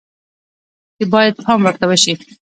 چې 0.97 1.03
باید 1.13 1.33
پام 1.43 1.59
ورته 1.63 1.85
شي 2.03 2.13